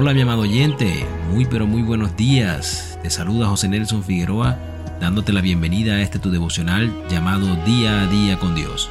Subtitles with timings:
[0.00, 3.00] Hola mi amado oyente, muy pero muy buenos días.
[3.02, 4.56] Te saluda José Nelson Figueroa
[5.00, 8.88] dándote la bienvenida a este tu devocional llamado Día a Día con Dios,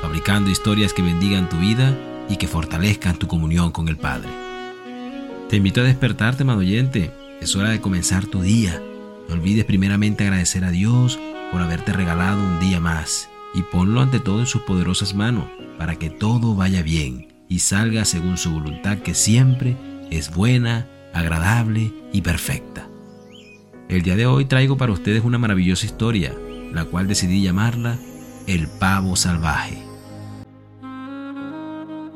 [0.00, 1.94] fabricando historias que bendigan tu vida
[2.30, 4.30] y que fortalezcan tu comunión con el Padre.
[5.50, 7.12] Te invito a despertarte, amado oyente,
[7.42, 8.80] es hora de comenzar tu día.
[9.28, 11.18] No olvides primeramente agradecer a Dios
[11.52, 15.96] por haberte regalado un día más y ponlo ante todo en sus poderosas manos para
[15.96, 19.76] que todo vaya bien y salga según su voluntad que siempre
[20.10, 22.86] es buena, agradable y perfecta.
[23.88, 26.34] El día de hoy traigo para ustedes una maravillosa historia,
[26.72, 27.98] la cual decidí llamarla
[28.46, 29.82] El pavo salvaje.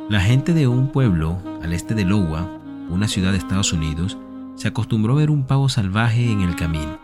[0.08, 2.48] La gente de un pueblo al este de Iowa,
[2.88, 4.18] una ciudad de Estados Unidos,
[4.56, 6.98] se acostumbró a ver un pavo salvaje en el camino.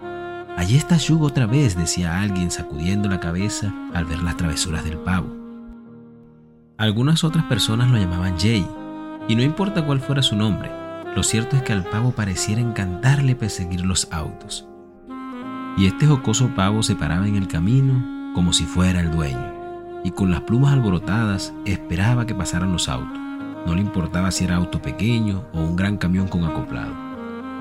[0.57, 4.99] Allí está Shug otra vez, decía alguien sacudiendo la cabeza al ver las travesuras del
[4.99, 5.29] pavo.
[6.79, 8.67] Algunas otras personas lo llamaban Jay,
[9.29, 10.71] y no importa cuál fuera su nombre,
[11.15, 14.69] lo cierto es que al pavo pareciera encantarle perseguir los autos.
[15.77, 19.55] Y este jocoso pavo se paraba en el camino como si fuera el dueño,
[20.05, 23.19] y con las plumas alborotadas esperaba que pasaran los autos.
[23.67, 26.95] No le importaba si era auto pequeño o un gran camión con acoplado.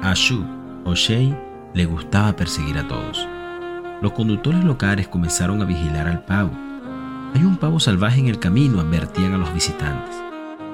[0.04, 0.46] A Shu
[0.84, 1.36] o Shay
[1.74, 3.28] le gustaba perseguir a todos.
[4.02, 6.52] Los conductores locales comenzaron a vigilar al pavo.
[7.34, 10.25] Hay un pavo salvaje en el camino, advertían a los visitantes.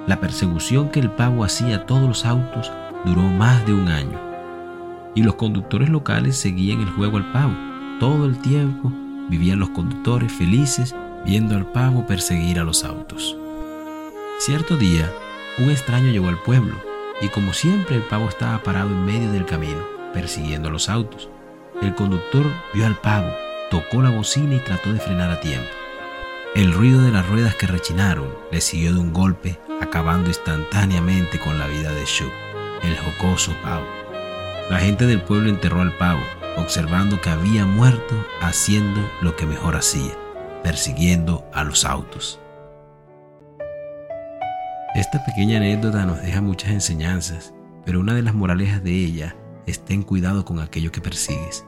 [0.07, 2.71] La persecución que el pavo hacía a todos los autos
[3.05, 4.19] duró más de un año.
[5.13, 7.53] Y los conductores locales seguían el juego al pavo.
[7.99, 8.91] Todo el tiempo
[9.29, 13.37] vivían los conductores felices viendo al pavo perseguir a los autos.
[14.39, 15.07] Cierto día,
[15.59, 16.75] un extraño llegó al pueblo
[17.21, 21.29] y como siempre el pavo estaba parado en medio del camino, persiguiendo a los autos.
[21.81, 23.29] El conductor vio al pavo,
[23.69, 25.80] tocó la bocina y trató de frenar a tiempo.
[26.53, 31.57] El ruido de las ruedas que rechinaron le siguió de un golpe, acabando instantáneamente con
[31.57, 32.25] la vida de Shu,
[32.83, 33.85] el jocoso pavo.
[34.69, 36.19] La gente del pueblo enterró al pavo,
[36.57, 40.11] observando que había muerto haciendo lo que mejor hacía,
[40.61, 42.37] persiguiendo a los autos.
[44.93, 47.53] Esta pequeña anécdota nos deja muchas enseñanzas,
[47.85, 49.37] pero una de las moralejas de ella
[49.67, 51.65] es ten cuidado con aquello que persigues.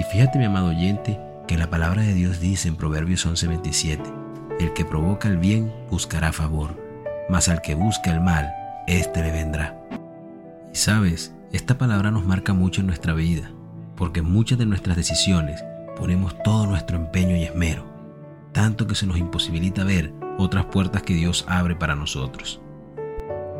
[0.00, 4.02] Y fíjate, mi amado oyente, que la palabra de Dios dice en Proverbios 11:27,
[4.58, 6.82] el que provoca el bien buscará favor,
[7.28, 8.52] mas al que busca el mal,
[8.86, 9.80] éste le vendrá.
[10.72, 13.50] Y sabes, esta palabra nos marca mucho en nuestra vida,
[13.96, 15.64] porque en muchas de nuestras decisiones
[15.96, 17.84] ponemos todo nuestro empeño y esmero,
[18.52, 22.60] tanto que se nos imposibilita ver otras puertas que Dios abre para nosotros.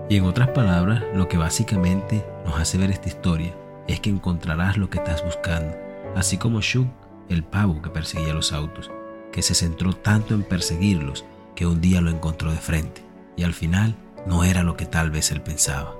[0.08, 3.54] Y en otras palabras, lo que básicamente nos hace ver esta historia
[3.88, 5.76] es que encontrarás lo que estás buscando,
[6.14, 6.86] así como Shug
[7.28, 8.90] el pavo que perseguía los autos,
[9.32, 13.02] que se centró tanto en perseguirlos que un día lo encontró de frente
[13.36, 15.94] y al final no era lo que tal vez él pensaba.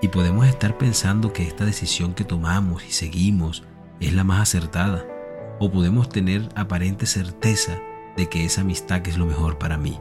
[0.00, 3.62] Y podemos estar pensando que esta decisión que tomamos y seguimos
[4.00, 5.04] es la más acertada,
[5.60, 7.78] o podemos tener aparente certeza
[8.16, 9.98] de que esa amistad es lo mejor para mí,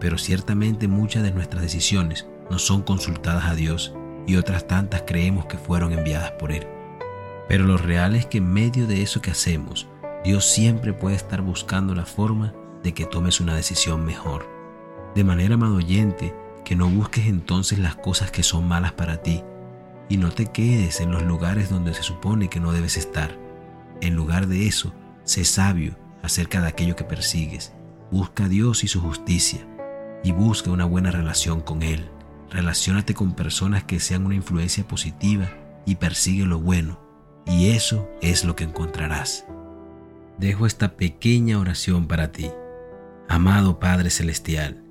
[0.00, 3.94] pero ciertamente muchas de nuestras decisiones no son consultadas a Dios
[4.26, 6.66] y otras tantas creemos que fueron enviadas por Él.
[7.48, 9.86] Pero lo real es que en medio de eso que hacemos,
[10.24, 12.52] Dios siempre puede estar buscando la forma
[12.82, 14.48] de que tomes una decisión mejor.
[15.14, 19.44] De manera, amado oyente, que no busques entonces las cosas que son malas para ti
[20.08, 23.38] y no te quedes en los lugares donde se supone que no debes estar.
[24.00, 24.92] En lugar de eso,
[25.24, 27.72] sé sabio acerca de aquello que persigues.
[28.10, 29.66] Busca a Dios y su justicia
[30.24, 32.10] y busca una buena relación con Él.
[32.50, 35.48] Relaciónate con personas que sean una influencia positiva
[35.84, 37.05] y persigue lo bueno
[37.46, 39.46] y eso es lo que encontrarás.
[40.38, 42.50] Dejo esta pequeña oración para ti.
[43.28, 44.84] Amado Padre Celestial,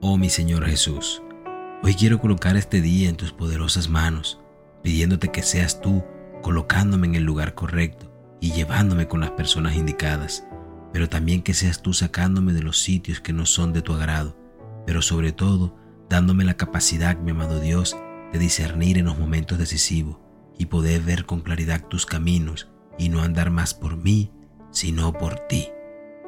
[0.00, 1.22] oh mi Señor Jesús,
[1.82, 4.40] hoy quiero colocar este día en tus poderosas manos,
[4.82, 6.04] pidiéndote que seas tú
[6.42, 10.46] colocándome en el lugar correcto y llevándome con las personas indicadas,
[10.92, 14.36] pero también que seas tú sacándome de los sitios que no son de tu agrado,
[14.86, 15.76] pero sobre todo
[16.08, 17.96] dándome la capacidad, mi amado Dios,
[18.32, 20.16] de discernir en los momentos decisivos
[20.60, 22.68] y poder ver con claridad tus caminos
[22.98, 24.30] y no andar más por mí,
[24.70, 25.70] sino por ti.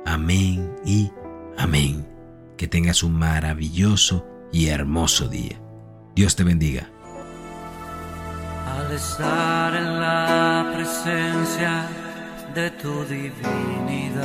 [0.06, 1.12] Amén y
[1.58, 2.08] amén.
[2.56, 5.60] Que tengas un maravilloso y hermoso día.
[6.14, 6.88] Dios te bendiga.
[8.74, 11.86] Al estar en la presencia
[12.54, 14.18] de tu divinidad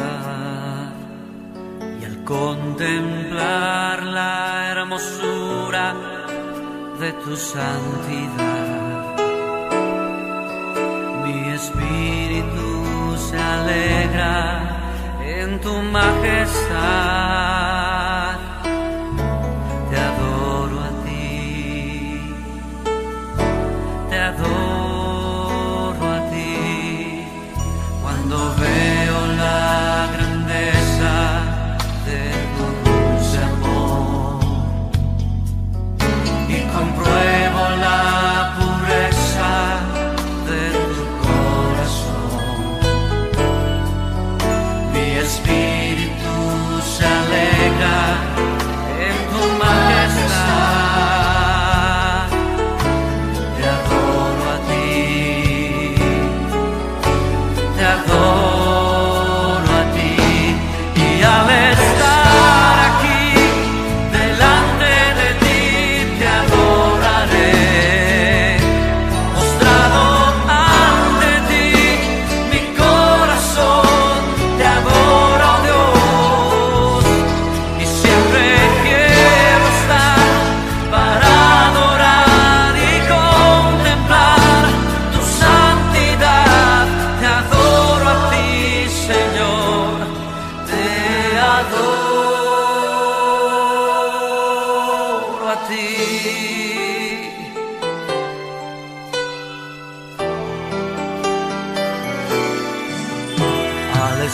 [2.01, 5.93] y al contemplar la hermosura
[6.97, 8.86] de tu santidad
[11.57, 14.37] espíritu se alegra
[15.21, 17.26] en tu majestad.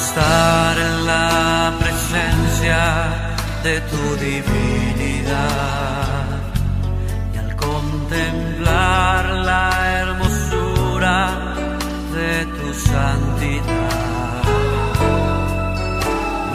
[0.06, 2.82] Estar en la presencia
[3.64, 5.62] de tu divinidad
[7.34, 9.70] y al contemplar la
[10.00, 11.18] hermosura
[12.18, 14.44] de tu santidad.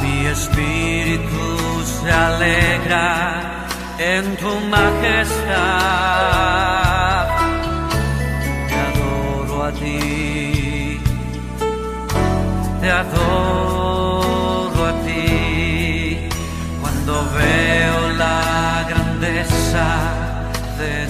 [0.03, 1.47] Mi espíritu
[1.97, 3.09] se alegra
[4.15, 5.49] en tu majestad.
[8.69, 10.78] Te adoro a ti,
[12.81, 16.29] te adoro a ti.
[16.81, 19.87] Cuando veo la grandeza
[20.79, 21.07] de